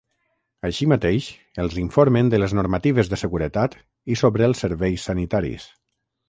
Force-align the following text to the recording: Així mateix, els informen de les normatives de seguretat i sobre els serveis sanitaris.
Així 0.69 0.85
mateix, 0.93 1.27
els 1.63 1.75
informen 1.81 2.31
de 2.35 2.39
les 2.39 2.55
normatives 2.61 3.11
de 3.13 3.19
seguretat 3.25 3.77
i 4.15 4.19
sobre 4.23 4.49
els 4.49 4.65
serveis 4.67 5.07
sanitaris. 5.13 5.69